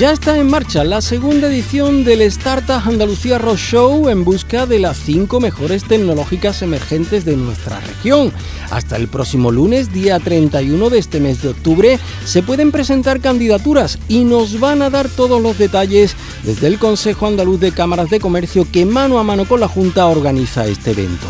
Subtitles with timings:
[0.00, 4.78] Ya está en marcha la segunda edición del Startup Andalucía Rock Show en busca de
[4.78, 8.32] las cinco mejores tecnológicas emergentes de nuestra región.
[8.70, 13.98] Hasta el próximo lunes, día 31 de este mes de octubre, se pueden presentar candidaturas
[14.08, 18.20] y nos van a dar todos los detalles desde el Consejo Andaluz de Cámaras de
[18.20, 21.26] Comercio que mano a mano con la Junta organiza este evento.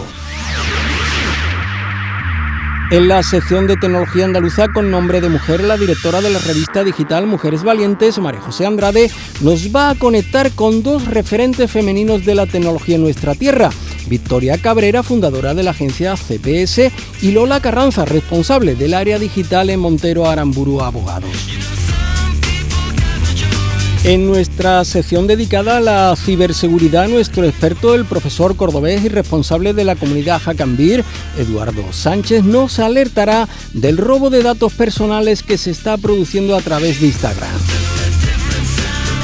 [2.90, 6.82] En la sección de tecnología andaluza con nombre de mujer, la directora de la revista
[6.82, 9.08] digital Mujeres Valientes, María José Andrade,
[9.42, 13.70] nos va a conectar con dos referentes femeninos de la tecnología en nuestra tierra.
[14.08, 16.90] Victoria Cabrera, fundadora de la agencia CPS,
[17.22, 21.79] y Lola Carranza, responsable del área digital en Montero Aramburu Abogados.
[24.02, 29.84] En nuestra sección dedicada a la ciberseguridad, nuestro experto, el profesor cordobés y responsable de
[29.84, 31.04] la comunidad Jacambir,
[31.36, 36.98] Eduardo Sánchez, nos alertará del robo de datos personales que se está produciendo a través
[37.02, 37.59] de Instagram.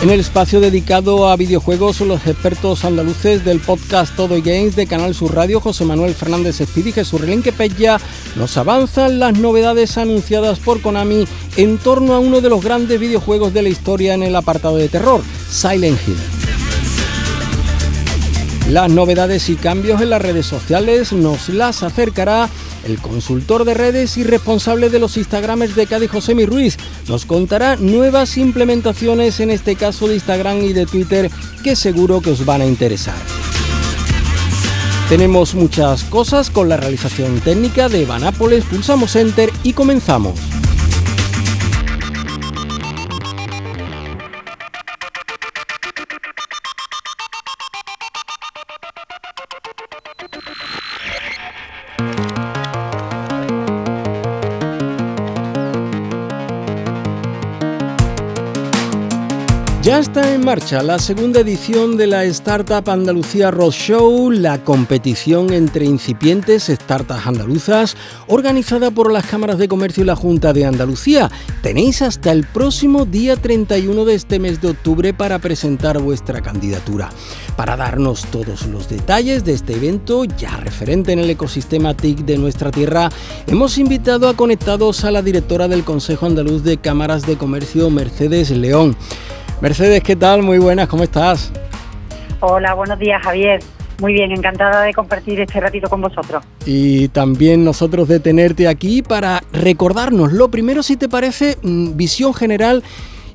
[0.02, 5.14] En el espacio dedicado a videojuegos, los expertos andaluces del podcast Todo Games de Canal
[5.14, 7.98] Sur Radio, José Manuel Fernández Espíritu y Jesús Relenque Pella,
[8.36, 13.54] nos avanzan las novedades anunciadas por Konami en torno a uno de los grandes videojuegos
[13.54, 16.16] de la historia en el apartado de terror, Silent Hill.
[18.70, 22.50] Las novedades y cambios en las redes sociales nos las acercará
[22.86, 26.76] el consultor de redes y responsable de los Instagramers de Cádiz, José Ruiz,
[27.08, 31.30] nos contará nuevas implementaciones, en este caso de Instagram y de Twitter,
[31.62, 33.16] que seguro que os van a interesar.
[35.08, 40.34] Tenemos muchas cosas con la realización técnica de Banápoles, pulsamos Enter y comenzamos.
[59.96, 65.86] Ya está en marcha la segunda edición de la Startup Andalucía Roadshow, la competición entre
[65.86, 67.96] incipientes startups andaluzas
[68.26, 71.30] organizada por las cámaras de comercio y la Junta de Andalucía.
[71.62, 77.08] Tenéis hasta el próximo día 31 de este mes de octubre para presentar vuestra candidatura.
[77.56, 82.36] Para darnos todos los detalles de este evento, ya referente en el ecosistema TIC de
[82.36, 83.08] nuestra tierra,
[83.46, 88.50] hemos invitado a conectados a la directora del Consejo Andaluz de Cámaras de Comercio, Mercedes
[88.50, 88.94] León.
[89.60, 90.42] Mercedes, ¿qué tal?
[90.42, 91.50] Muy buenas, ¿cómo estás?
[92.40, 93.60] Hola, buenos días, Javier.
[94.00, 96.44] Muy bien, encantada de compartir este ratito con vosotros.
[96.66, 102.34] Y también nosotros de tenerte aquí para recordarnos, lo primero, si te parece, mm, visión
[102.34, 102.82] general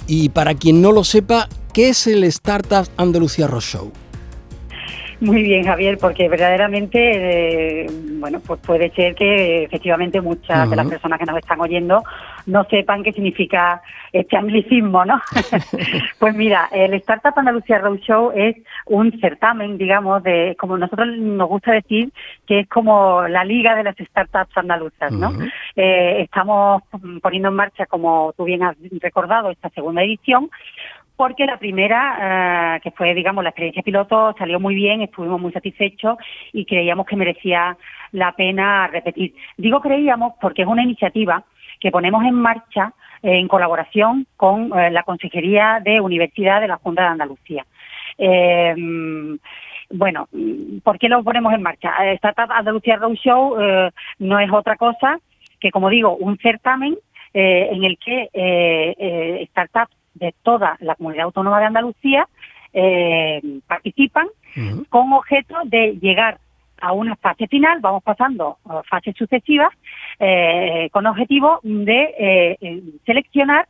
[0.06, 3.92] y para quien no lo sepa, ¿qué es el Startup Andalucía Roadshow?
[5.22, 7.88] Muy bien, Javier, porque verdaderamente, eh,
[8.20, 12.04] bueno, pues puede ser que efectivamente muchas de las personas que nos están oyendo
[12.46, 13.82] no sepan qué significa
[14.12, 15.22] este anglicismo, ¿no?
[16.20, 21.72] pues mira, el Startup Andalucía Roadshow es un certamen, digamos, de, como nosotros nos gusta
[21.74, 22.12] decir,
[22.46, 25.32] que es como la liga de las startups andaluzas, ¿no?
[25.76, 26.84] eh, estamos
[27.22, 30.50] poniendo en marcha, como tú bien has recordado, esta segunda edición,
[31.16, 35.52] porque la primera, eh, que fue, digamos, la experiencia piloto, salió muy bien, estuvimos muy
[35.52, 36.18] satisfechos
[36.52, 37.78] y creíamos que merecía
[38.12, 39.36] la pena repetir.
[39.56, 41.44] Digo creíamos porque es una iniciativa
[41.82, 46.78] que ponemos en marcha eh, en colaboración con eh, la Consejería de Universidad de la
[46.78, 47.66] Junta de Andalucía.
[49.90, 50.30] bueno,
[50.84, 51.92] ¿por qué lo ponemos en marcha?
[52.14, 53.58] Startup Andalucía Roadshow
[54.20, 55.20] no es otra cosa
[55.60, 56.98] que, como digo, un certamen
[57.34, 58.30] en el que
[59.52, 62.28] startups de toda la comunidad autónoma de Andalucía
[62.74, 64.28] eh, participan
[64.90, 66.40] con objeto de llegar
[66.82, 69.70] a una fase final, vamos pasando a fases sucesivas,
[70.24, 72.16] eh, con objetivo de
[72.62, 73.68] eh, seleccionar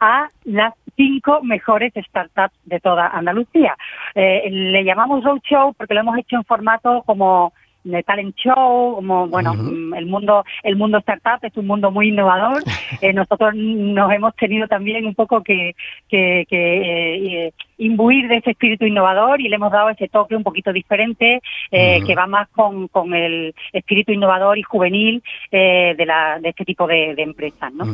[0.00, 3.76] a las cinco mejores startups de toda Andalucía.
[4.14, 7.52] le llamamos roadshow porque lo hemos hecho en formato como
[7.84, 12.08] de talent show, como bueno, mm, el mundo el mundo startup es un mundo muy
[12.08, 12.62] innovador.
[13.00, 15.74] Eh, nosotros nos hemos tenido también un poco que,
[16.08, 20.44] que, que eh, imbuir de ese espíritu innovador y le hemos dado ese toque un
[20.44, 26.38] poquito diferente eh, que va más con, con el espíritu innovador y juvenil de, la,
[26.38, 27.84] de este tipo de, empresas, ¿no?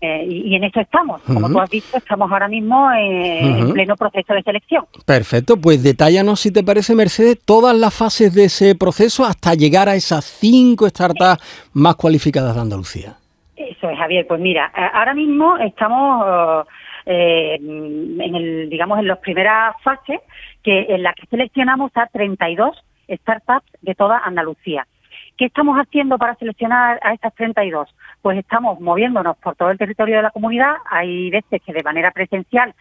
[0.00, 1.22] Eh, y, en eso estamos.
[1.22, 4.84] Como tú has visto, estamos ahora mismo en pleno proceso de selección.
[5.06, 9.88] Perfecto, pues detállanos, si te parece, Mercedes, todas las fases de ese proceso hasta llegar
[9.88, 13.16] a esas cinco startups más cualificadas de Andalucía.
[13.56, 14.26] Eso es, Javier.
[14.26, 16.66] Pues mira, ahora mismo estamos
[17.06, 20.20] eh, en el, digamos, en las primeras fases
[20.62, 22.76] que en las que seleccionamos a 32
[23.08, 24.86] startups de toda Andalucía.
[25.36, 27.94] ¿Qué estamos haciendo para seleccionar a estas 32?
[28.22, 30.76] Pues estamos moviéndonos por todo el territorio de la comunidad.
[30.90, 32.74] Hay veces que de manera presencial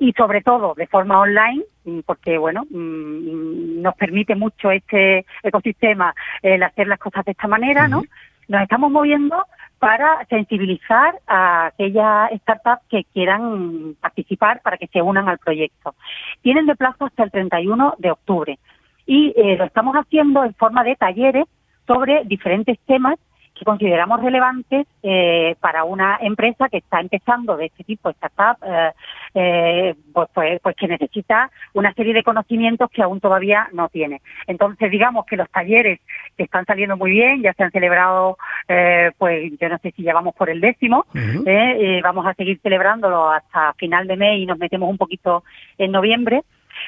[0.00, 6.12] y sobre todo de forma online, mm, porque bueno, mm, nos permite mucho este ecosistema
[6.42, 8.02] el hacer las cosas de esta manera, ¿no?
[8.48, 9.44] Nos estamos moviendo
[9.78, 15.94] para sensibilizar a aquellas startups que quieran participar para que se unan al proyecto.
[16.42, 18.58] Tienen de plazo hasta el 31 de octubre
[19.06, 21.44] y eh, lo estamos haciendo en forma de talleres
[21.86, 23.18] sobre diferentes temas
[23.54, 28.90] que consideramos relevantes eh, para una empresa que está empezando de este tipo startup, eh,
[29.34, 34.22] eh, pues, pues, pues, que necesita una serie de conocimientos que aún todavía no tiene.
[34.48, 36.00] Entonces, digamos que los talleres
[36.36, 38.38] están saliendo muy bien, ya se han celebrado,
[38.68, 41.06] eh, pues yo no sé si ya vamos por el décimo,
[42.02, 45.44] vamos a seguir celebrándolo hasta final de mes y nos metemos un poquito
[45.78, 46.42] en noviembre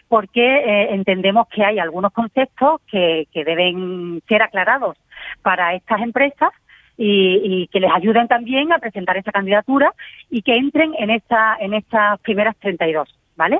[0.08, 4.96] porque eh, entendemos que hay algunos conceptos que, que deben ser aclarados
[5.42, 6.50] para estas empresas
[6.98, 9.92] y, que les ayuden también a presentar esa candidatura
[10.30, 13.08] y que entren en esta en estas primeras 32.
[13.36, 13.58] ¿Vale?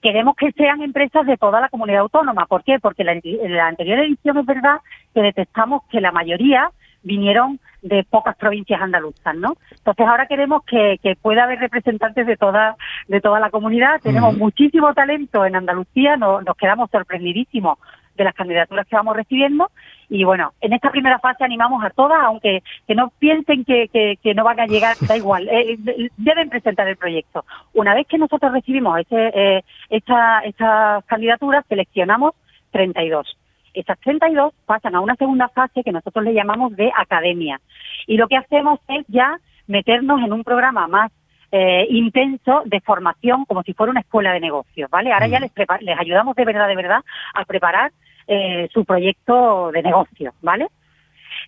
[0.00, 2.46] Queremos que sean empresas de toda la comunidad autónoma.
[2.46, 2.78] ¿Por qué?
[2.78, 4.76] Porque en la anterior edición es verdad
[5.12, 6.70] que detectamos que la mayoría
[7.02, 9.56] vinieron de pocas provincias andaluzas, ¿no?
[9.70, 12.76] Entonces ahora queremos que, pueda haber representantes de toda
[13.08, 14.00] de toda la comunidad.
[14.02, 17.78] Tenemos muchísimo talento en Andalucía, nos quedamos sorprendidísimos
[18.16, 19.70] de las candidaturas que vamos recibiendo
[20.10, 24.34] y bueno, en esta primera fase animamos a todas, aunque que no piensen que, que,
[24.34, 27.44] no van a llegar, da igual, eh, eh, deben presentar el proyecto.
[27.74, 32.34] Una vez que nosotros recibimos ese, eh, esta, estas candidaturas, seleccionamos
[32.72, 33.39] 32
[33.74, 37.60] esas 32 pasan a una segunda fase que nosotros le llamamos de academia.
[38.06, 41.12] Y lo que hacemos es ya meternos en un programa más
[41.52, 45.12] eh, intenso de formación como si fuera una escuela de negocios, ¿vale?
[45.12, 47.00] Ahora ya les, les ayudamos de verdad, de verdad
[47.34, 47.90] a preparar
[48.28, 50.68] eh, su proyecto de negocio, ¿vale?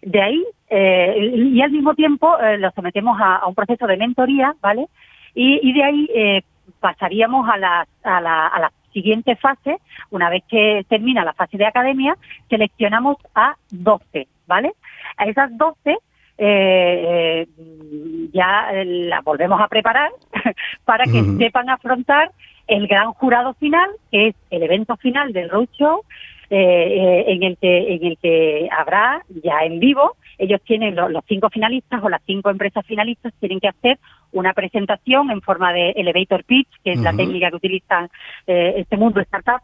[0.00, 4.86] De ahí, eh, y al mismo tiempo lo sometemos a, un proceso de mentoría, ¿vale?
[5.34, 6.42] Y, de ahí
[6.80, 9.78] pasaríamos a las, a, la, a las siguiente fase,
[10.10, 12.16] una vez que termina la fase de academia,
[12.48, 14.72] seleccionamos a 12, ¿vale?
[15.16, 15.96] A esas 12 eh,
[16.38, 17.46] eh,
[18.32, 20.10] ya las volvemos a preparar
[20.84, 22.32] para que sepan afrontar
[22.66, 26.02] el gran jurado final, que es el evento final del roadshow,
[26.50, 31.48] eh, en el que en el que habrá ya en vivo ellos tienen los cinco
[31.50, 33.98] finalistas o las cinco empresas finalistas tienen que hacer
[34.32, 38.08] una presentación en forma de elevator pitch, que es la técnica que utilizan
[38.46, 39.62] eh, este mundo startup,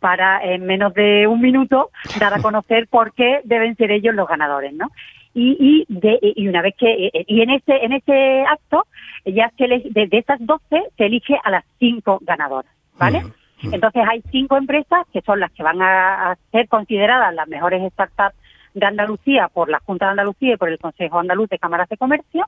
[0.00, 4.26] para en menos de un minuto dar a conocer por qué deben ser ellos los
[4.26, 4.90] ganadores, ¿no?
[5.34, 8.86] Y, y, de, y una vez que eh, y en ese en ese acto
[9.26, 10.62] ya se de, de esas 12
[10.96, 13.22] se elige a las cinco ganadoras, ¿vale?
[13.62, 18.36] Entonces hay cinco empresas que son las que van a ser consideradas las mejores startups
[18.76, 21.96] de Andalucía por la Junta de Andalucía y por el Consejo Andaluz de Cámaras de
[21.96, 22.46] Comercio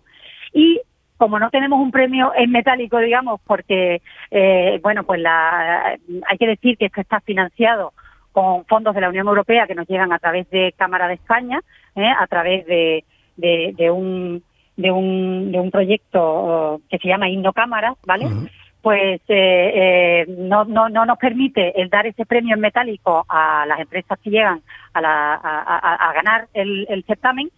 [0.52, 0.80] y
[1.16, 5.96] como no tenemos un premio en metálico, digamos, porque, eh, bueno, pues la,
[6.28, 7.92] hay que decir que esto está financiado
[8.30, 11.60] con fondos de la Unión Europea que nos llegan a través de Cámara de España,
[11.96, 12.06] ¿eh?
[12.06, 13.04] a través de,
[13.36, 14.44] de, un,
[14.76, 18.26] de, un, de un proyecto oh, que se llama Innocámaras, ¿vale?
[18.88, 23.66] Pues eh, eh, no, no, no nos permite el dar ese premio en metálico a
[23.66, 24.62] las empresas que llegan
[24.94, 27.50] a, la, a, ganar el, el, certamen,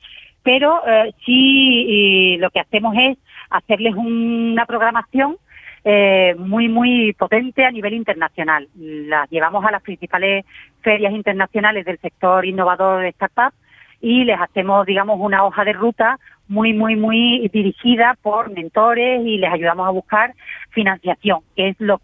[0.43, 3.17] pero eh, sí lo que hacemos es
[3.49, 5.37] hacerles una programación
[5.85, 8.67] eh, muy, muy potente a nivel internacional.
[8.75, 10.45] Las llevamos a las principales
[10.83, 13.57] ferias internacionales del sector innovador de startups
[14.01, 16.19] y les hacemos, digamos, una hoja de ruta
[16.51, 20.35] muy, muy, muy dirigida por mentores y les ayudamos a buscar
[20.71, 22.01] financiación, que es lo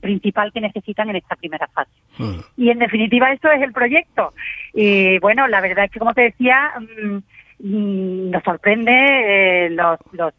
[0.00, 1.92] principal que necesitan en esta primera fase.
[2.18, 2.40] Mm.
[2.56, 4.34] Y en definitiva eso es el proyecto.
[4.74, 7.16] Y bueno, la verdad es que como te decía, mm,
[7.60, 10.34] mm, nos sorprende eh, los, los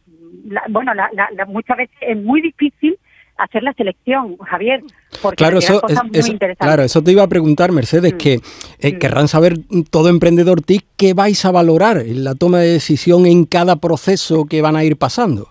[0.69, 1.09] bueno, la,
[1.47, 2.97] muchas veces es muy difícil
[3.37, 4.81] hacer la selección, Javier,
[5.21, 8.17] porque claro, eso, muy claro, eso te iba a preguntar, Mercedes, mm.
[8.17, 8.33] que
[8.79, 8.99] eh, mm.
[8.99, 9.53] querrán saber
[9.89, 14.45] todo emprendedor TIC qué vais a valorar en la toma de decisión en cada proceso
[14.45, 15.49] que van a ir pasando.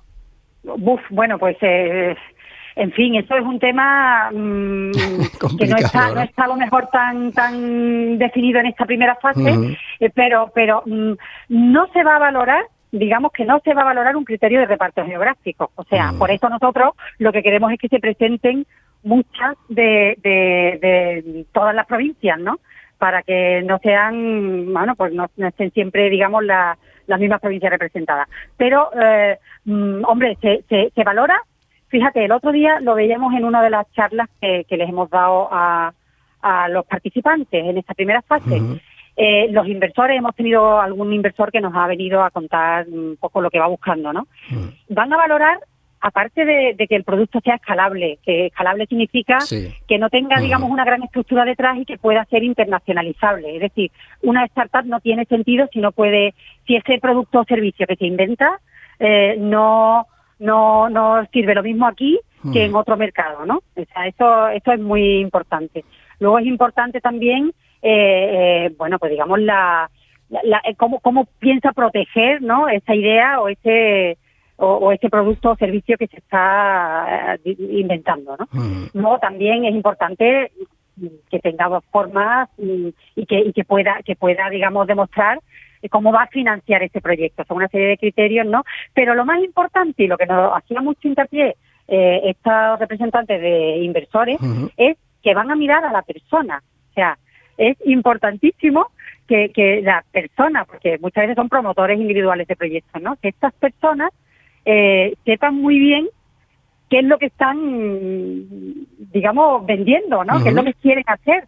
[0.64, 2.14] Uf, bueno, pues eh,
[2.76, 4.91] en fin, eso es un tema mm,
[5.59, 9.76] que no está, no está a lo mejor tan tan definido en esta primera fase,
[10.00, 10.83] eh, pero pero
[11.49, 12.64] no se va a valorar
[12.98, 15.70] digamos que no se va a valorar un criterio de reparto geográfico.
[15.74, 16.18] O sea, Mm.
[16.18, 18.66] por eso nosotros lo que queremos es que se presenten
[19.02, 22.58] muchas de, de, de todas las provincias, ¿no?
[22.98, 27.70] Para que no sean, bueno, pues no, no estén siempre, digamos, la- las mismas provincias
[27.70, 28.28] representadas.
[28.56, 31.36] Pero, eh, mm, hombre, se, se, se valora.
[31.88, 35.10] Fíjate, el otro día lo veíamos en una de las charlas que, que les hemos
[35.10, 35.92] dado a,
[36.40, 38.56] a los participantes en esta primera fase.
[39.16, 43.40] Eh, los inversores, hemos tenido algún inversor que nos ha venido a contar un poco
[43.40, 44.26] lo que va buscando, ¿no?
[44.50, 44.92] Mm.
[44.94, 45.59] Van a valorar,
[46.00, 49.73] aparte de, de que el producto sea escalable, que escalable significa Sí.
[49.87, 50.44] que no tenga, Ujú.
[50.44, 53.54] digamos, una gran estructura detrás y que pueda ser internacionalizable.
[53.54, 53.90] Es decir,
[54.23, 56.35] una startup no tiene sentido si no puede,
[56.66, 58.59] si ese producto o servicio que se inventa
[58.99, 60.06] eh, no,
[60.40, 62.18] no, no sirve lo mismo aquí
[62.52, 62.80] que en Ujú.
[62.80, 63.62] otro mercado, ¿no?
[63.75, 65.83] O sea, eso, eso es muy importante.
[66.21, 67.52] Luego es importante también,
[67.85, 69.91] eh, eh, bueno, pues digamos la,
[70.31, 72.69] la- la- eh, cómo, cómo piensa proteger, ¿no?
[72.69, 74.17] Esa idea o ese
[74.57, 78.49] o, o ese producto o servicio que se está eh, inventando, ¿no?
[78.53, 78.87] Mm.
[78.95, 80.50] Luego también es importante
[81.31, 82.95] que tenga formas y
[83.26, 85.41] que, y que pueda, que pueda, digamos, demostrar
[85.91, 87.45] cómo va a financiar ese proyecto.
[87.45, 88.62] Son una serie de criterios, ¿no?
[88.95, 91.57] Pero lo más importante y lo que nos hacía mucho hincapié
[91.88, 94.38] eh, estos representantes de inversores
[94.79, 96.62] es que van a mirar a la persona.
[96.91, 97.19] O sea,
[97.58, 98.88] es importantísimo
[99.28, 103.16] que, que la persona, porque muchas veces son promotores individuales de proyectos, ¿no?
[103.23, 104.11] Que estas personas
[104.64, 106.08] eh, sepan muy bien
[106.90, 107.58] qué es lo que están,
[109.12, 110.42] digamos, vendiendo, ¿no?
[110.42, 111.44] ¿Qué es lo que quieren hacer?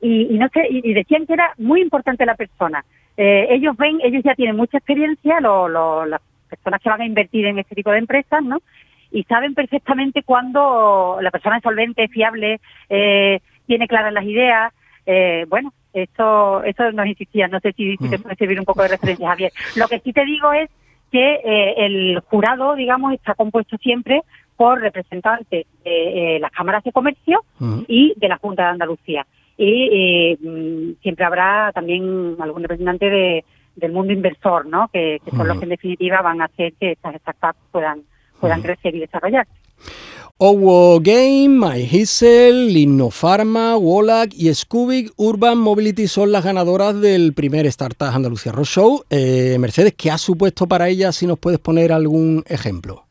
[0.00, 2.84] Y, y no sé, y, y decían que era muy importante la persona.
[3.16, 7.06] Eh, ellos ven, ellos ya tienen mucha experiencia, lo- lo- las personas que van a
[7.06, 8.58] invertir en este tipo de empresas, ¿no?
[9.12, 14.72] Y saben perfectamente cuándo la persona es solvente, fiable, eh, tiene claras las ideas.
[15.12, 17.48] Eh, bueno, eso, eso nos insistía.
[17.48, 18.22] No sé si, si te Ujú.
[18.22, 19.52] puede servir un poco de referencia, Javier.
[19.74, 20.70] Lo que sí te digo es
[21.10, 24.22] que eh, el jurado, digamos, está compuesto siempre
[24.56, 27.84] por representantes de eh, las cámaras de comercio Ujú.
[27.88, 29.26] y de la Junta de Andalucía.
[29.56, 34.88] Y eh, mm, siempre habrá también algún representante de, del mundo inversor, ¿no?
[34.92, 38.02] Que, que son los que en definitiva van a hacer que estas startups puedan,
[38.38, 39.52] puedan crecer y desarrollarse.
[40.42, 48.08] Owo Game, MyHissel, Linnofarma, Wolac y Scoobic Urban Mobility son las ganadoras del primer Startup
[48.08, 49.02] Andalucía Road Show.
[49.10, 51.16] Eh, Mercedes, ¿qué ha supuesto para ellas?
[51.16, 53.04] Si nos puedes poner algún ejemplo.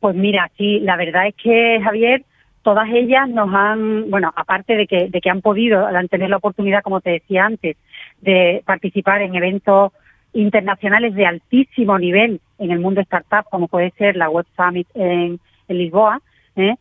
[0.00, 2.26] Pues mira, sí, la verdad es que, Javier,
[2.62, 6.82] todas ellas nos han, bueno, aparte de que, de que han podido, tener la oportunidad,
[6.82, 7.78] como te decía antes,
[8.20, 9.92] de participar en eventos
[10.34, 15.40] internacionales de altísimo nivel en el mundo startup, como puede ser la Web Summit en,
[15.72, 16.20] en Lisboa,
[16.56, 16.76] ¿eh?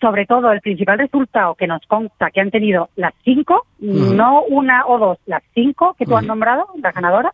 [0.00, 4.86] sobre todo el principal resultado que nos consta que han tenido las cinco, no una
[4.86, 7.32] o dos, las cinco que tú has nombrado, las ganadoras,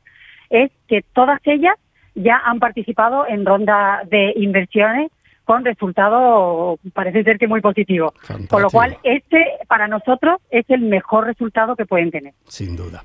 [0.50, 1.76] es que todas ellas
[2.14, 5.10] ya han participado en ronda de inversiones
[5.50, 8.14] con resultado, parece ser que muy positivo.
[8.22, 8.50] Fantástico.
[8.50, 12.34] Con lo cual, este para nosotros es el mejor resultado que pueden tener.
[12.46, 13.04] Sin duda.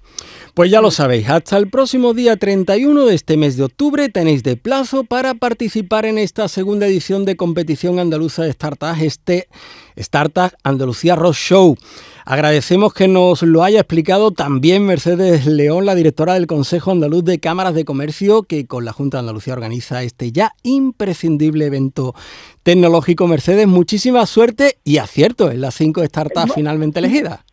[0.53, 4.43] Pues ya lo sabéis, hasta el próximo día 31 de este mes de octubre tenéis
[4.43, 9.47] de plazo para participar en esta segunda edición de competición andaluza de startups, este
[9.95, 11.75] Startup Andalucía Rock Show.
[12.27, 17.39] Agradecemos que nos lo haya explicado también Mercedes León, la directora del Consejo Andaluz de
[17.39, 22.15] Cámaras de Comercio, que con la Junta de Andalucía organiza este ya imprescindible evento
[22.63, 23.27] tecnológico.
[23.27, 27.45] Mercedes, muchísima suerte y acierto en las cinco startups finalmente elegidas.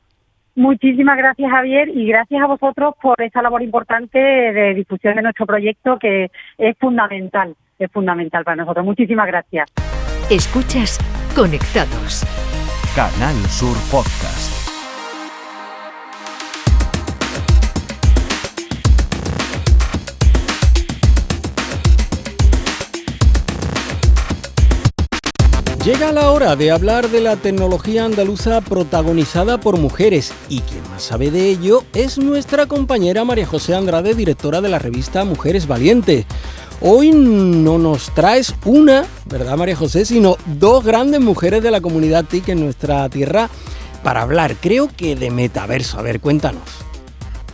[0.55, 5.45] Muchísimas gracias, Javier, y gracias a vosotros por esa labor importante de difusión de nuestro
[5.45, 8.87] proyecto que es fundamental, es fundamental para nosotros.
[8.87, 9.69] Muchísimas gracias.
[10.31, 10.99] Escuchas
[11.35, 12.25] Conectados.
[12.95, 14.62] Canal Sur Podcast.
[25.85, 31.03] Llega la hora de hablar de la tecnología andaluza protagonizada por mujeres y quien más
[31.03, 36.25] sabe de ello es nuestra compañera María José Andrade, directora de la revista Mujeres Valientes.
[36.81, 40.05] Hoy no nos traes una, ¿verdad María José?
[40.05, 43.51] Sino dos grandes mujeres de la comunidad TIC en nuestra tierra
[44.05, 45.99] para hablar, creo que de metaverso.
[45.99, 46.63] A ver, cuéntanos.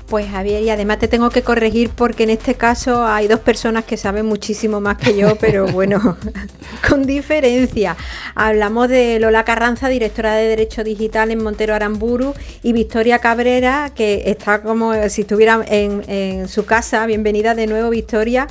[0.08, 3.84] Pues Javier, y además te tengo que corregir porque en este caso hay dos personas
[3.84, 6.16] que saben muchísimo más que yo, pero bueno,
[6.88, 7.94] con diferencia.
[8.34, 14.22] Hablamos de Lola Carranza, directora de Derecho Digital en Montero Aramburu, y Victoria Cabrera, que
[14.30, 17.04] está como si estuviera en, en su casa.
[17.04, 18.46] Bienvenida de nuevo, Victoria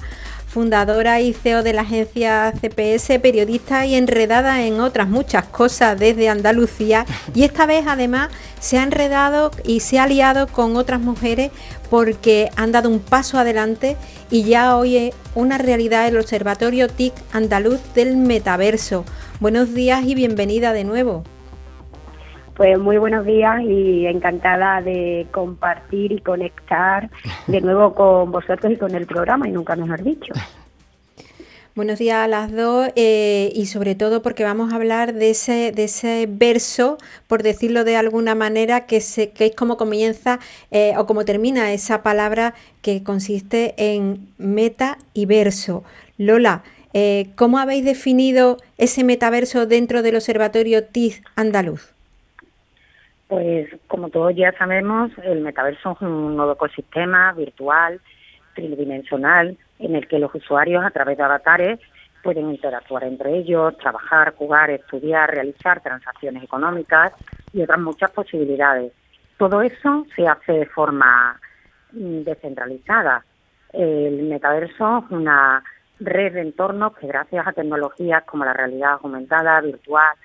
[0.57, 6.29] fundadora y CEO de la agencia CPS, periodista y enredada en otras muchas cosas desde
[6.29, 7.05] Andalucía.
[7.35, 11.51] Y esta vez además se ha enredado y se ha aliado con otras mujeres
[11.91, 13.97] porque han dado un paso adelante
[14.31, 19.05] y ya hoy es una realidad el Observatorio TIC Andaluz del Metaverso.
[19.39, 21.23] Buenos días y bienvenida de nuevo.
[22.57, 27.07] Pues muy buenos días y encantada de compartir y conectar
[27.45, 30.33] de nuevo con vosotros y con el programa y nunca has dicho.
[31.75, 35.71] Buenos días a las dos eh, y sobre todo porque vamos a hablar de ese,
[35.71, 36.97] de ese verso,
[37.27, 40.39] por decirlo de alguna manera, que, se, que es como comienza
[40.71, 45.83] eh, o como termina esa palabra que consiste en meta y verso.
[46.17, 46.63] Lola,
[46.95, 51.96] eh, ¿cómo habéis definido ese metaverso dentro del Observatorio TIZ andaluz?
[53.27, 58.00] Pues como todos ya sabemos, el metaverso es un nuevo ecosistema virtual,
[58.55, 61.79] tridimensional, en el que los usuarios a través de avatares
[62.24, 67.13] pueden interactuar entre ellos, trabajar, jugar, estudiar, realizar transacciones económicas
[67.53, 68.93] y otras muchas posibilidades.
[69.38, 71.39] Todo eso se hace de forma
[71.91, 73.24] mm, descentralizada.
[73.74, 75.63] El metaverso es una
[76.00, 80.15] red de entornos que gracias a tecnologías como la realidad aumentada, virtual,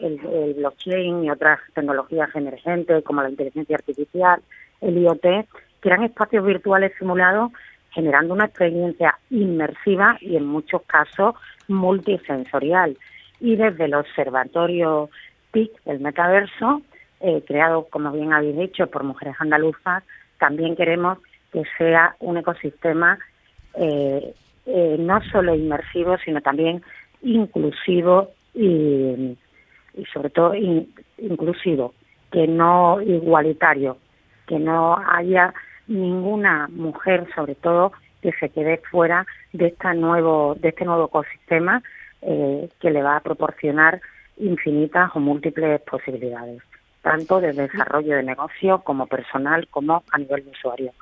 [0.00, 4.40] el, blockchain y otras tecnologías emergentes como la inteligencia artificial,
[4.80, 5.46] el IoT,
[5.80, 7.52] crean espacios virtuales simulados
[7.92, 11.34] generando una experiencia inmersiva y en muchos casos
[11.68, 12.96] multisensorial.
[13.40, 15.10] Y desde el observatorio
[15.52, 16.82] TIC, el metaverso,
[17.20, 20.04] eh, creado, como bien habéis dicho, por mujeres andaluzas,
[20.38, 21.18] también queremos
[21.52, 23.18] que sea un ecosistema
[23.74, 24.34] eh,
[24.66, 26.82] eh, no solo inmersivo, sino también
[27.22, 29.36] inclusivo y,
[29.94, 30.54] y sobre todo
[31.18, 31.94] inclusivo,
[32.30, 33.98] que no igualitario,
[34.46, 35.52] que no haya
[35.86, 37.92] ninguna mujer, sobre todo,
[38.22, 41.82] que se quede fuera de este nuevo, de este nuevo ecosistema
[42.22, 44.00] eh, que le va a proporcionar
[44.36, 46.62] infinitas o múltiples posibilidades,
[47.02, 50.92] tanto de desarrollo de negocio como personal como a nivel de usuario.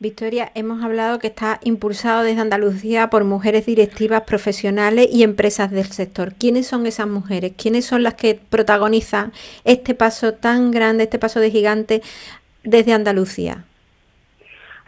[0.00, 5.86] Victoria, hemos hablado que está impulsado desde Andalucía por mujeres directivas profesionales y empresas del
[5.86, 6.34] sector.
[6.38, 7.54] ¿Quiénes son esas mujeres?
[7.60, 9.32] ¿Quiénes son las que protagonizan
[9.64, 12.00] este paso tan grande, este paso de gigante
[12.62, 13.64] desde Andalucía?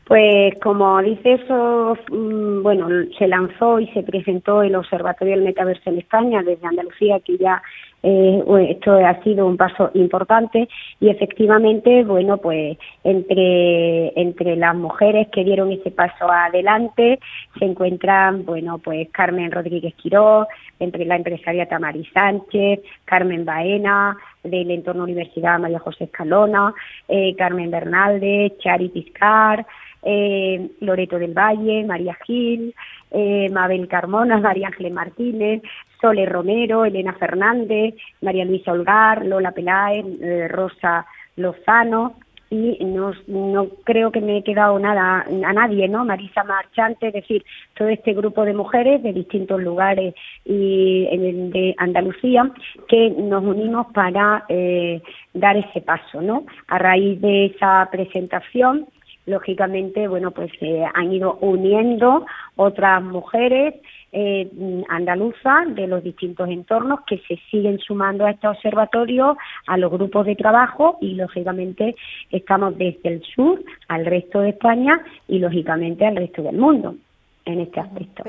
[0.06, 5.90] Pues como dice eso, mm, bueno, se lanzó y se presentó el Observatorio del Metaverso
[5.90, 7.60] en España desde Andalucía, que ya
[8.02, 10.68] eh, esto ha sido un paso importante
[11.00, 17.18] y efectivamente, bueno, pues entre, entre las mujeres que dieron ese paso adelante
[17.58, 20.46] se encuentran, bueno, pues Carmen Rodríguez Quiró,
[20.78, 26.72] entre la empresaria Tamari Sánchez, Carmen Baena, del entorno Universidad María José Escalona,
[27.08, 29.66] eh, Carmen Bernalde, Chari Piscar,
[30.02, 32.74] eh, Loreto del Valle, María Gil,
[33.10, 35.62] eh, Mabel Carmona, María Ángeles Martínez,
[36.00, 42.16] Sole Romero, Elena Fernández, María Luisa Olgar, Lola Peláez, eh, Rosa Lozano,
[42.50, 46.04] y no, no creo que me he quedado nada a nadie, ¿no?
[46.04, 47.44] Marisa Marchante, es decir,
[47.76, 52.50] todo este grupo de mujeres de distintos lugares y de Andalucía
[52.88, 55.00] que nos unimos para eh,
[55.32, 56.44] dar ese paso, ¿no?
[56.66, 58.88] A raíz de esa presentación
[59.26, 63.74] lógicamente, bueno, pues se han ido uniendo otras mujeres
[64.12, 64.50] eh,
[64.88, 70.26] andaluzas de los distintos entornos que se siguen sumando a este observatorio, a los grupos
[70.26, 71.94] de trabajo y, lógicamente,
[72.30, 76.96] estamos desde el sur al resto de España y, lógicamente, al resto del mundo
[77.44, 78.24] en este aspecto.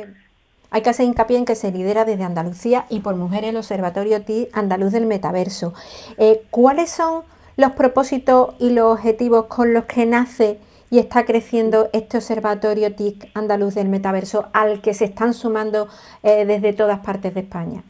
[0.74, 4.22] Hay que hacer hincapié en que se lidera desde Andalucía y por mujeres el Observatorio
[4.24, 5.74] TI Andaluz del Metaverso.
[6.18, 7.24] Eh, ¿Cuáles son
[7.58, 10.60] los propósitos y los objetivos con los que nace
[10.92, 15.88] y está creciendo este observatorio TIC andaluz del metaverso al que se están sumando
[16.22, 17.82] eh, desde todas partes de España?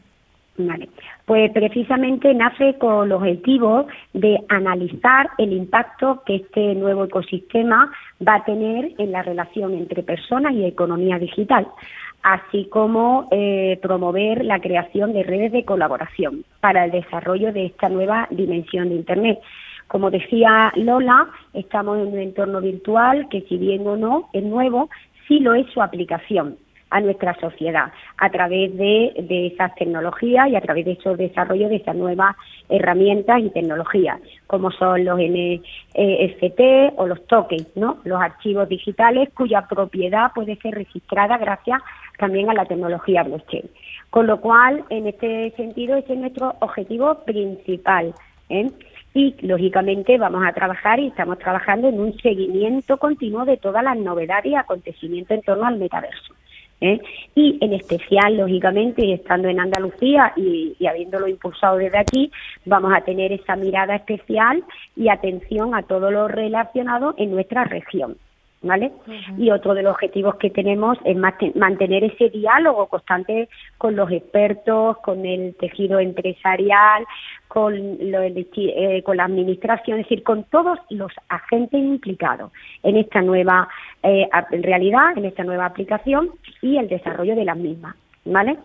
[0.57, 0.89] Vale.
[1.25, 7.91] Pues precisamente nace con el objetivo de analizar el impacto que este nuevo ecosistema
[8.25, 11.67] va a tener en la relación entre personas y economía digital,
[12.21, 17.89] así como eh, promover la creación de redes de colaboración para el desarrollo de esta
[17.89, 19.39] nueva dimensión de Internet.
[19.91, 24.89] Como decía Lola, estamos en un entorno virtual que si bien o no es nuevo,
[25.27, 26.55] sí lo es su aplicación
[26.91, 29.11] a nuestra sociedad a través de,
[29.53, 32.37] esas tecnologías y a través de esos desarrollos de esas nuevas
[32.69, 36.61] herramientas y tecnologías, como son los NFT
[36.95, 37.97] o los tokens, ¿no?
[38.05, 41.81] los archivos digitales cuya propiedad puede ser registrada gracias
[42.17, 43.69] también a la tecnología blockchain.
[44.09, 48.13] Con lo cual, en este sentido, ese es nuestro objetivo principal.
[48.47, 48.69] ¿eh?
[49.13, 53.97] Y lógicamente vamos a trabajar y estamos trabajando en un seguimiento continuo de todas las
[53.97, 56.33] novedades y acontecimientos en torno al metaverso.
[56.79, 56.99] ¿eh?
[57.35, 62.31] Y en especial, lógicamente, estando en Andalucía y, y, habiéndolo impulsado desde aquí,
[62.65, 64.63] vamos a tener esa mirada especial
[64.95, 68.17] y atención a todo lo relacionado en nuestra región.
[68.61, 68.91] ¿Vale?
[69.37, 74.97] Y otro de los objetivos que tenemos es mantener ese diálogo constante con los expertos,
[74.99, 77.05] con el tejido empresarial,
[77.47, 77.73] con,
[78.11, 82.51] lo, eh, con la administración, es decir, con todos los agentes implicados
[82.83, 83.67] en esta nueva
[84.03, 87.95] eh, realidad, en esta nueva aplicación y el desarrollo de las mismas.
[88.25, 88.57] ¿Vale?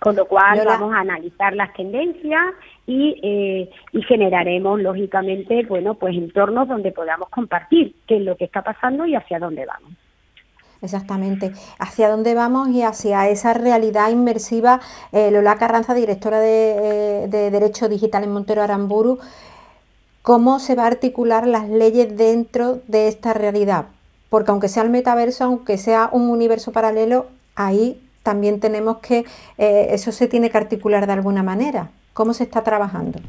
[0.00, 2.54] Con lo cual vamos a analizar las tendencias
[2.86, 8.44] y, eh, y generaremos, lógicamente, bueno, pues entornos donde podamos compartir qué es lo que
[8.44, 9.92] está pasando y hacia dónde vamos.
[10.82, 14.80] Exactamente, hacia dónde vamos y hacia esa realidad inmersiva.
[15.12, 19.18] Eh, Lola Carranza, directora de, eh, de Derecho Digital en Montero Aramburu,
[20.22, 23.86] ¿cómo se va a articular las leyes dentro de esta realidad?
[24.28, 29.18] Porque aunque sea el metaverso, aunque sea un universo paralelo, ahí también tenemos que,
[29.56, 31.90] eh, eso se tiene que articular de alguna manera.
[32.12, 33.20] ¿Cómo se está trabajando?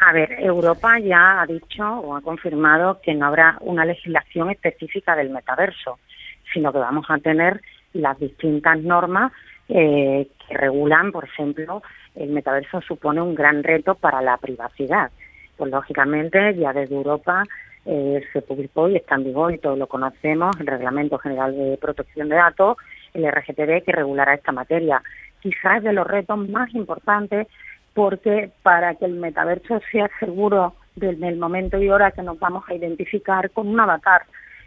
[0.00, 5.14] A ver, Europa ya ha dicho o ha confirmado que no habrá una legislación específica
[5.14, 6.00] del metaverso,
[6.52, 9.30] sino que vamos a tener las distintas normas
[9.68, 11.82] eh, que regulan, por ejemplo,
[12.16, 15.12] el metaverso supone un gran reto para la privacidad.
[15.56, 17.44] Pues lógicamente ya desde Europa
[17.84, 21.78] eh, se publicó y está en vigor y todos lo conocemos el Reglamento General de
[21.80, 22.76] Protección de Datos
[23.16, 25.02] el RGTD que regulará esta materia.
[25.40, 27.48] Quizás de los retos más importantes
[27.94, 32.64] porque para que el metaverso sea seguro desde el momento y hora que nos vamos
[32.68, 34.22] a identificar con un avatar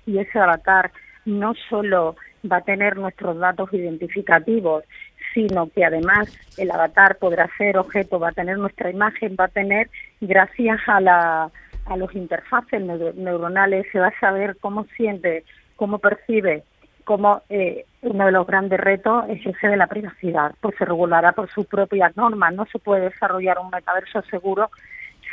[0.06, 0.92] y ese avatar
[1.26, 2.16] no solo
[2.52, 4.84] va a tener nuestros datos identificativos,
[5.34, 9.50] sino que además el avatar podrá ser objeto, va a tener nuestra imagen, va a
[9.50, 9.90] tener,
[10.22, 11.52] gracias a, la,
[11.86, 15.44] a los interfaces neuronales, se va a saber cómo siente,
[15.76, 16.64] cómo percibe
[17.10, 21.32] como eh, uno de los grandes retos es ese de la privacidad, pues se regulará
[21.32, 22.54] por sus propias normas.
[22.54, 24.70] No se puede desarrollar un metaverso seguro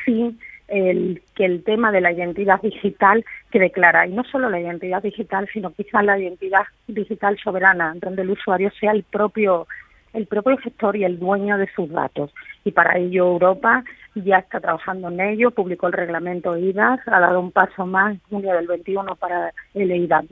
[0.03, 4.07] sin el, que el tema de la identidad digital quede clara.
[4.07, 8.71] Y no solo la identidad digital, sino quizás la identidad digital soberana, donde el usuario
[8.81, 9.67] sea el propio
[10.15, 12.33] el propio gestor y el dueño de sus datos.
[12.65, 13.85] Y para ello Europa
[14.15, 18.21] ya está trabajando en ello, publicó el reglamento IDAS, ha dado un paso más en
[18.31, 20.25] junio del 21 para el IDAS.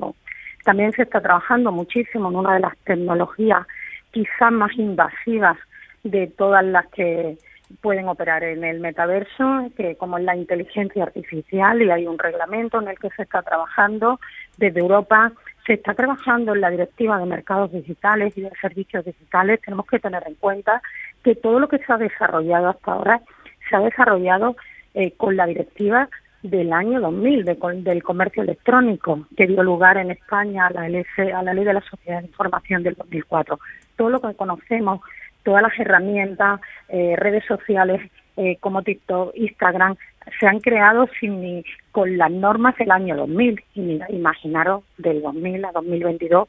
[0.64, 3.66] También se está trabajando muchísimo en una de las tecnologías
[4.10, 5.58] quizás más invasivas
[6.02, 7.36] de todas las que
[7.80, 12.80] pueden operar en el metaverso, que como es la inteligencia artificial y hay un reglamento
[12.80, 14.20] en el que se está trabajando
[14.56, 15.32] desde Europa.
[15.66, 19.60] Se está trabajando en la directiva de mercados digitales y de servicios digitales.
[19.62, 20.82] Tenemos que tener en cuenta
[21.22, 23.22] que todo lo que se ha desarrollado hasta ahora
[23.68, 24.56] se ha desarrollado
[24.92, 26.08] eh, con la directiva
[26.44, 27.44] del año 2000
[27.84, 31.80] del comercio electrónico que dio lugar en España a la, a la ley de la
[31.80, 33.58] sociedad de información del 2004.
[33.96, 35.00] Todo lo que conocemos,
[35.42, 38.02] todas las herramientas, eh, redes sociales
[38.36, 39.96] eh, como TikTok, Instagram,
[40.38, 43.64] se han creado sin con las normas del año 2000.
[43.74, 46.46] Y imaginaros del 2000 a 2022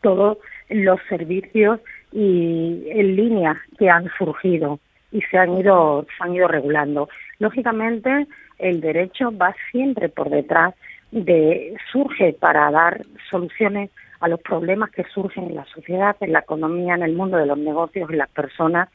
[0.00, 0.38] todos
[0.70, 1.78] los servicios
[2.10, 4.80] y en línea que han surgido
[5.12, 7.08] y se han ido se han ido regulando.
[7.38, 8.26] Lógicamente
[8.58, 10.74] el derecho va siempre por detrás
[11.10, 13.90] de surge para dar soluciones
[14.20, 17.46] a los problemas que surgen en la sociedad, en la economía, en el mundo de
[17.46, 18.88] los negocios, en las personas.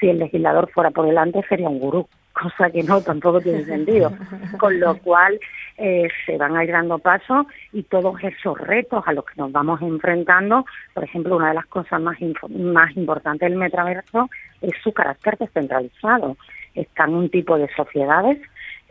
[0.00, 4.12] Si el legislador fuera por delante sería un gurú, cosa que no tampoco tiene sentido.
[4.58, 5.38] Con lo cual
[5.78, 9.52] eh, se van a ir dando pasos y todos esos retos a los que nos
[9.52, 12.16] vamos enfrentando, por ejemplo, una de las cosas más,
[12.50, 14.28] más importantes del metaverso
[14.60, 16.36] es su carácter descentralizado.
[16.74, 18.38] Están un tipo de sociedades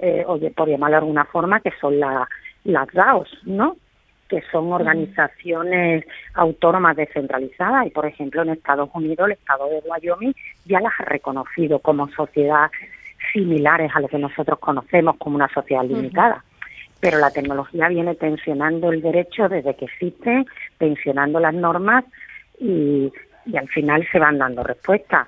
[0.02, 3.78] eh, o por llamarlo de alguna forma, que son las DAOs, ¿no?
[4.32, 10.34] que son organizaciones autónomas descentralizadas y, por ejemplo, en Estados Unidos, el estado de Wyoming
[10.66, 12.72] ya las ha reconocido como sociedades
[13.34, 16.46] similares a lo que nosotros conocemos como una sociedad limitada.
[17.02, 20.46] Pero la tecnología viene tensionando el derecho desde que existe,
[20.78, 22.06] tensionando las normas
[22.58, 23.12] y,
[23.46, 25.28] y al final se van dando respuestas.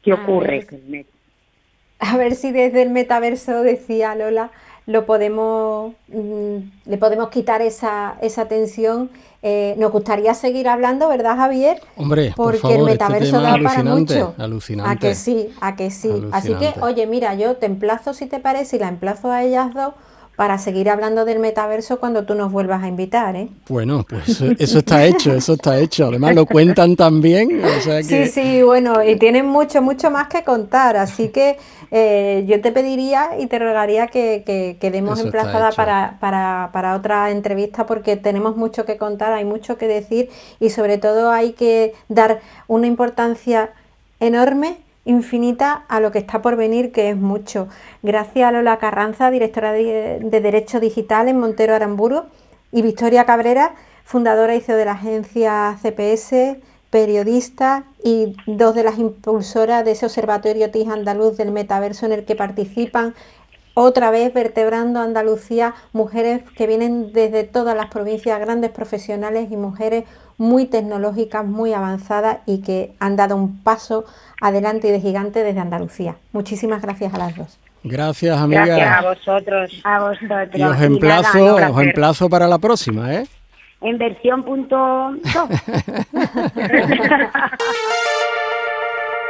[0.00, 0.64] ¿Qué ocurre?
[1.98, 4.50] a ver si desde el metaverso, decía Lola,
[4.86, 9.10] lo podemos, mm, le podemos quitar esa, esa tensión.
[9.42, 11.80] Eh, nos gustaría seguir hablando, ¿verdad, Javier?
[11.96, 14.34] Hombre, porque por favor, el este metaverso da para mucho.
[14.38, 14.90] Alucinante.
[14.90, 16.10] A que sí, a que sí.
[16.32, 19.72] Así que, oye, mira, yo te emplazo si te parece y la emplazo a ellas
[19.74, 19.94] dos
[20.36, 23.36] para seguir hablando del metaverso cuando tú nos vuelvas a invitar.
[23.36, 23.48] ¿eh?
[23.68, 26.06] Bueno, pues eh, eso está hecho, eso está hecho.
[26.06, 27.62] Además lo cuentan también.
[28.02, 30.96] Sí, sí, bueno, y tienen mucho, mucho más que contar.
[30.96, 31.58] Así que
[31.90, 37.86] eh, yo te pediría y te rogaría que, quedemos emplazada para, para, para otra entrevista
[37.86, 42.40] porque tenemos mucho que contar, hay mucho que decir y sobre todo hay que dar
[42.66, 43.70] una importancia
[44.20, 47.68] enorme infinita a lo que está por venir, que es mucho.
[48.02, 52.24] Gracias a Lola Carranza, directora de, Derecho Digital en Montero Aramburu,
[52.72, 56.58] y Victoria Cabrera, fundadora y CEO de la agencia CPS,
[56.90, 62.24] periodista y dos de las impulsoras de ese observatorio TIS andaluz del metaverso en el
[62.24, 63.14] que participan
[63.74, 70.04] otra vez vertebrando Andalucía mujeres que vienen desde todas las provincias, grandes profesionales y mujeres
[70.38, 74.04] muy tecnológicas, muy avanzadas y que han dado un paso
[74.40, 76.16] adelante y de gigante desde Andalucía.
[76.32, 77.58] Muchísimas gracias a las dos.
[77.82, 78.64] Gracias, amiga.
[78.64, 79.80] Gracias a vosotros.
[79.84, 80.48] A vosotros.
[80.54, 83.26] Y os emplazo, os emplazo para la próxima, ¿eh?
[83.82, 84.76] En versión punto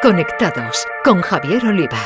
[0.02, 1.98] Conectados con Javier Oliva.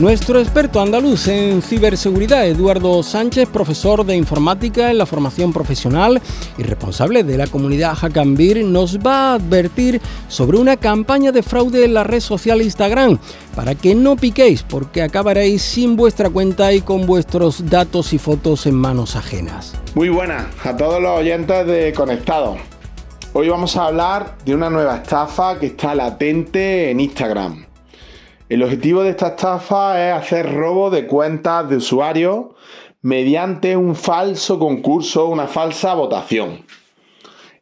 [0.00, 6.22] Nuestro experto andaluz en ciberseguridad, Eduardo Sánchez, profesor de informática en la formación profesional
[6.56, 11.84] y responsable de la comunidad Hackambir, nos va a advertir sobre una campaña de fraude
[11.84, 13.18] en la red social Instagram
[13.54, 18.64] para que no piquéis porque acabaréis sin vuestra cuenta y con vuestros datos y fotos
[18.64, 19.74] en manos ajenas.
[19.94, 22.56] Muy buenas a todos los oyentes de Conectados.
[23.34, 27.69] Hoy vamos a hablar de una nueva estafa que está latente en Instagram.
[28.50, 32.46] El objetivo de esta estafa es hacer robo de cuentas de usuarios
[33.00, 36.66] mediante un falso concurso, una falsa votación.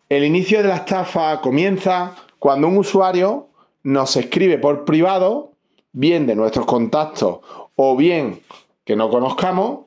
[0.09, 3.49] El inicio de la estafa comienza cuando un usuario
[3.83, 5.53] nos escribe por privado,
[5.93, 7.41] bien de nuestros contactos
[7.77, 8.41] o bien
[8.87, 9.81] que no conozcamos,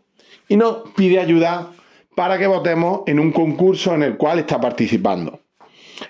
[0.47, 1.71] y nos pide ayuda
[2.15, 5.39] para que votemos en un concurso en el cual está participando.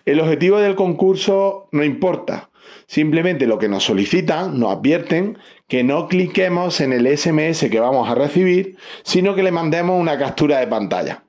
[0.04, 2.51] El objetivo del concurso no importa,
[2.88, 8.10] Simplemente lo que nos solicitan, nos advierten que no cliquemos en el SMS que vamos
[8.10, 11.24] a recibir, sino que le mandemos una captura de pantalla.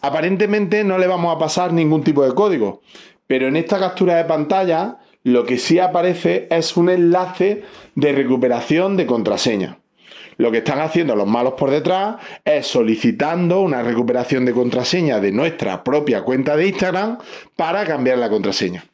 [0.00, 2.82] Aparentemente no le vamos a pasar ningún tipo de código,
[3.26, 8.96] pero en esta captura de pantalla lo que sí aparece es un enlace de recuperación
[8.96, 9.78] de contraseña.
[10.36, 15.32] Lo que están haciendo los malos por detrás es solicitando una recuperación de contraseña de
[15.32, 17.18] nuestra propia cuenta de Instagram
[17.56, 18.84] para cambiar la contraseña.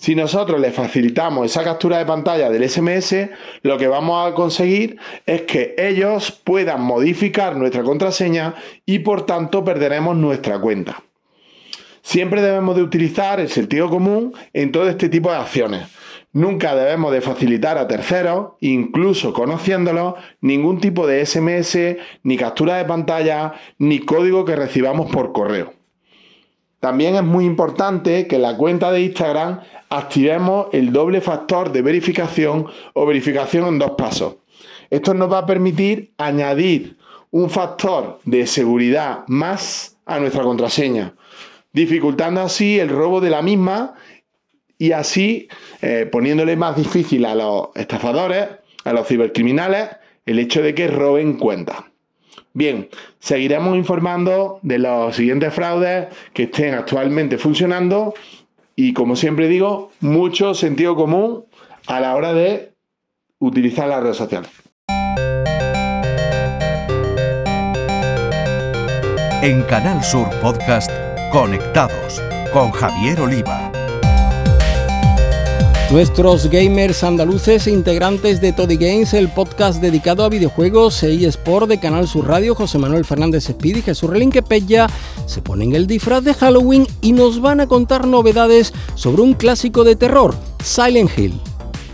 [0.00, 3.30] Si nosotros le facilitamos esa captura de pantalla del SMS,
[3.62, 8.54] lo que vamos a conseguir es que ellos puedan modificar nuestra contraseña
[8.86, 11.02] y por tanto perderemos nuestra cuenta.
[12.00, 15.88] Siempre debemos de utilizar el sentido común en todo este tipo de acciones.
[16.32, 21.76] Nunca debemos de facilitar a terceros, incluso conociéndolos, ningún tipo de SMS,
[22.22, 25.77] ni captura de pantalla, ni código que recibamos por correo.
[26.80, 31.82] También es muy importante que en la cuenta de Instagram activemos el doble factor de
[31.82, 34.36] verificación o verificación en dos pasos.
[34.90, 36.96] Esto nos va a permitir añadir
[37.30, 41.14] un factor de seguridad más a nuestra contraseña,
[41.72, 43.94] dificultando así el robo de la misma
[44.78, 45.48] y así
[45.82, 48.48] eh, poniéndole más difícil a los estafadores,
[48.84, 49.90] a los cibercriminales,
[50.24, 51.78] el hecho de que roben cuentas.
[52.58, 52.88] Bien,
[53.20, 58.14] seguiremos informando de los siguientes fraudes que estén actualmente funcionando
[58.74, 61.44] y como siempre digo, mucho sentido común
[61.86, 62.72] a la hora de
[63.38, 64.50] utilizar las redes sociales.
[69.40, 70.90] En Canal Sur Podcast,
[71.30, 72.20] Conectados
[72.52, 73.67] con Javier Oliva.
[75.90, 81.80] Nuestros gamers andaluces integrantes de Toddy Games, el podcast dedicado a videojuegos e eSport de
[81.80, 84.86] Canal Sur Radio, José Manuel Fernández Espíritu y Jesús Relinque Pella,
[85.24, 89.82] se ponen el disfraz de Halloween y nos van a contar novedades sobre un clásico
[89.82, 91.40] de terror, Silent Hill.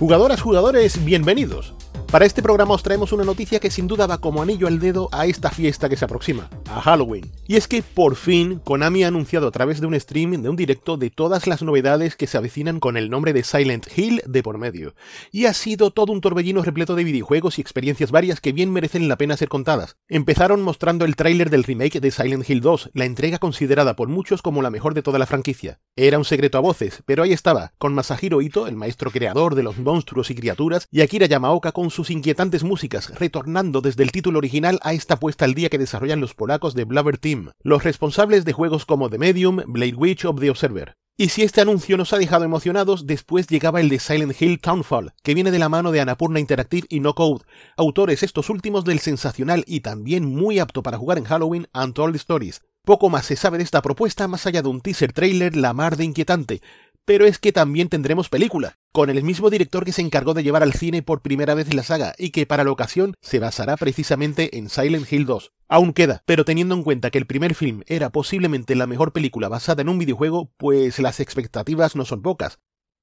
[0.01, 1.74] Jugadoras, jugadores, bienvenidos.
[2.15, 5.09] Para este programa os traemos una noticia que sin duda va como anillo al dedo
[5.11, 7.29] a esta fiesta que se aproxima, a Halloween.
[7.49, 10.55] Y es que por fin Konami ha anunciado a través de un stream, de un
[10.55, 14.45] directo, de todas las novedades que se avecinan con el nombre de Silent Hill de
[14.45, 14.95] por medio.
[15.33, 19.09] Y ha sido todo un torbellino repleto de videojuegos y experiencias varias que bien merecen
[19.09, 19.97] la pena ser contadas.
[20.09, 24.41] Empezaron mostrando el tráiler del remake de Silent Hill 2, la entrega considerada por muchos
[24.41, 25.81] como la mejor de toda la franquicia.
[25.97, 29.65] Era un secreto a voces, pero ahí estaba, con Masahiro Ito, el maestro creador de
[29.65, 34.13] los monstruos y criaturas, y Akira Yamaoka con su sus inquietantes músicas, retornando desde el
[34.13, 37.83] título original a esta puesta al día que desarrollan los polacos de Blubber Team, los
[37.83, 40.97] responsables de juegos como The Medium, Blade Witch o The Observer.
[41.17, 45.13] Y si este anuncio nos ha dejado emocionados, después llegaba el de Silent Hill Townfall,
[45.23, 47.45] que viene de la mano de Anapurna Interactive y No Code,
[47.79, 52.61] autores estos últimos del sensacional y también muy apto para jugar en Halloween Untold Stories.
[52.85, 55.97] Poco más se sabe de esta propuesta más allá de un teaser trailer la mar
[55.97, 56.61] de inquietante,
[57.05, 60.63] pero es que también tendremos película, con el mismo director que se encargó de llevar
[60.63, 64.59] al cine por primera vez la saga y que para la ocasión se basará precisamente
[64.59, 65.53] en Silent Hill 2.
[65.69, 69.49] Aún queda, pero teniendo en cuenta que el primer film era posiblemente la mejor película
[69.49, 72.59] basada en un videojuego, pues las expectativas no son pocas.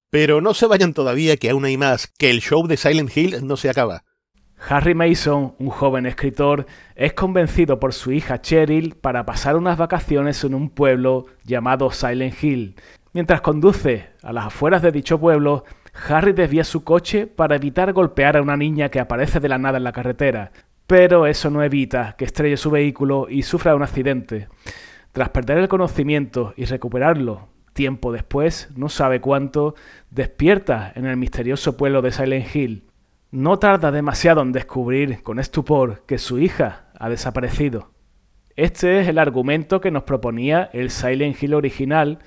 [0.10, 3.46] Pero no se vayan todavía que aún hay más, que el show de Silent Hill
[3.46, 4.04] no se acaba.
[4.70, 10.44] Harry Mason, un joven escritor, es convencido por su hija Cheryl para pasar unas vacaciones
[10.44, 12.76] en un pueblo llamado Silent Hill,
[13.14, 15.66] Mientras conduce a las afueras de dicho pueblo,
[16.08, 19.78] Harry desvía su coche para evitar golpear a una niña que aparece de la nada
[19.78, 20.54] en la carretera,
[20.88, 24.48] pero eso no evita que estrelle su vehículo y sufra un accidente.
[25.12, 29.76] Tras perder el conocimiento y recuperarlo tiempo después, no sabe cuánto,
[30.10, 32.84] despierta en el misterioso pueblo de Silent Hill.
[33.32, 37.92] No tarda demasiado en descubrir con estupor que su hija ha desaparecido.
[38.58, 42.20] Este es el argumento que nos proponía el Silent Hill original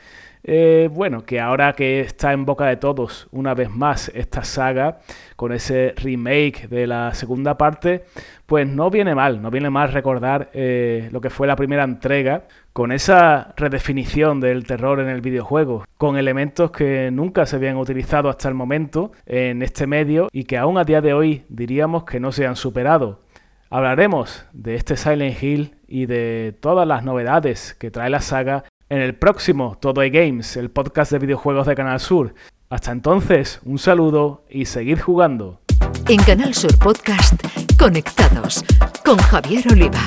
[0.46, 4.98] eh, bueno, que ahora que está en boca de todos una vez más esta saga,
[5.36, 8.04] con ese remake de la segunda parte,
[8.44, 12.44] pues no viene mal, no viene mal recordar eh, lo que fue la primera entrega,
[12.74, 18.28] con esa redefinición del terror en el videojuego, con elementos que nunca se habían utilizado
[18.28, 22.20] hasta el momento en este medio y que aún a día de hoy diríamos que
[22.20, 23.22] no se han superado.
[23.70, 29.00] Hablaremos de este Silent Hill y de todas las novedades que trae la saga en
[29.00, 32.34] el próximo Todo hay Games, el podcast de videojuegos de Canal Sur.
[32.68, 35.60] Hasta entonces, un saludo y seguid jugando.
[36.08, 37.34] En Canal Sur Podcast,
[37.78, 38.64] conectados
[39.04, 40.00] con Javier Oliva.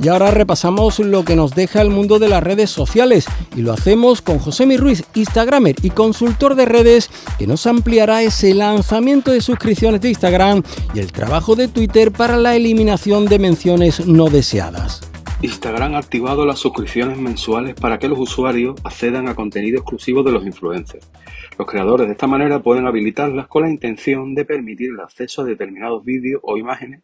[0.00, 3.72] Y ahora repasamos lo que nos deja el mundo de las redes sociales y lo
[3.72, 9.30] hacemos con José Mi Ruiz, Instagramer y consultor de redes, que nos ampliará ese lanzamiento
[9.30, 14.28] de suscripciones de Instagram y el trabajo de Twitter para la eliminación de menciones no
[14.28, 15.11] deseadas.
[15.42, 20.30] Instagram ha activado las suscripciones mensuales para que los usuarios accedan a contenido exclusivo de
[20.30, 21.10] los influencers.
[21.58, 25.44] Los creadores de esta manera pueden habilitarlas con la intención de permitir el acceso a
[25.44, 27.02] determinados vídeos o imágenes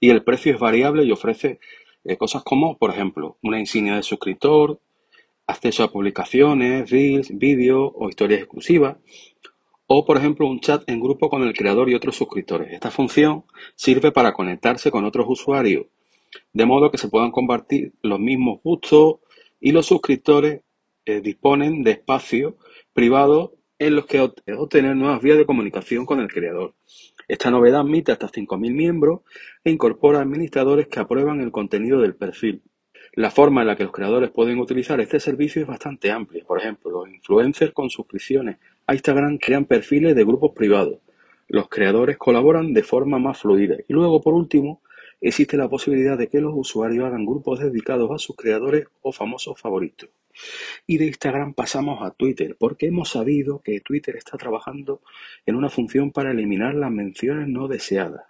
[0.00, 1.60] y el precio es variable y ofrece
[2.02, 4.80] eh, cosas como, por ejemplo, una insignia de suscriptor,
[5.46, 8.96] acceso a publicaciones, reels, vídeos o historias exclusivas,
[9.86, 12.72] o por ejemplo un chat en grupo con el creador y otros suscriptores.
[12.72, 13.44] Esta función
[13.76, 15.86] sirve para conectarse con otros usuarios
[16.52, 19.16] de modo que se puedan compartir los mismos gustos
[19.60, 20.62] y los suscriptores
[21.04, 22.54] eh, disponen de espacios
[22.92, 26.74] privados en los que obtener nuevas vías de comunicación con el creador.
[27.28, 29.20] Esta novedad admite hasta 5.000 miembros
[29.64, 32.62] e incorpora administradores que aprueban el contenido del perfil.
[33.12, 36.44] La forma en la que los creadores pueden utilizar este servicio es bastante amplia.
[36.44, 40.98] Por ejemplo, los influencers con suscripciones a Instagram crean perfiles de grupos privados.
[41.48, 43.76] Los creadores colaboran de forma más fluida.
[43.88, 44.82] Y luego, por último,
[45.20, 49.60] existe la posibilidad de que los usuarios hagan grupos dedicados a sus creadores o famosos
[49.60, 50.10] favoritos.
[50.86, 55.00] Y de Instagram pasamos a Twitter, porque hemos sabido que Twitter está trabajando
[55.46, 58.24] en una función para eliminar las menciones no deseadas.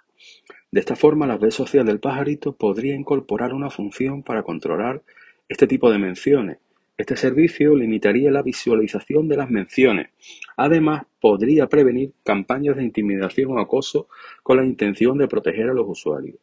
[0.71, 5.03] De esta forma, la red social del pajarito podría incorporar una función para controlar
[5.49, 6.59] este tipo de menciones.
[6.99, 10.09] Este servicio limitaría la visualización de las menciones.
[10.57, 14.09] Además, podría prevenir campañas de intimidación o acoso
[14.43, 16.37] con la intención de proteger a los usuarios.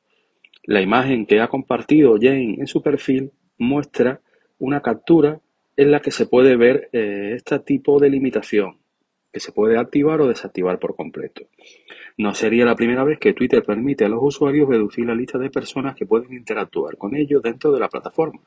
[0.66, 4.22] La imagen que ha compartido Jane en su perfil muestra
[4.60, 5.42] una captura
[5.76, 8.78] en la que se puede ver eh, este tipo de limitación,
[9.34, 11.42] que se puede activar o desactivar por completo.
[12.18, 15.50] No sería la primera vez que Twitter permite a los usuarios reducir la lista de
[15.50, 18.40] personas que pueden interactuar con ellos dentro de la plataforma.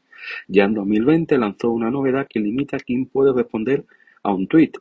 [0.49, 3.85] Ya en 2020 lanzó una novedad que limita a quién puede responder
[4.23, 4.73] a un tweet.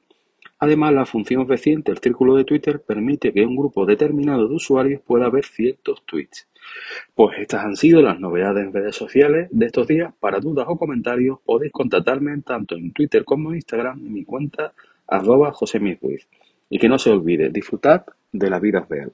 [0.60, 5.02] Además, la función reciente, el círculo de Twitter, permite que un grupo determinado de usuarios
[5.02, 6.48] pueda ver ciertos tweets.
[7.14, 10.14] Pues estas han sido las novedades en redes sociales de estos días.
[10.20, 14.74] Para dudas o comentarios podéis contactarme tanto en Twitter como en Instagram en mi cuenta
[15.08, 15.54] arroba
[16.70, 19.14] Y que no se olvide, disfrutar de la vida real.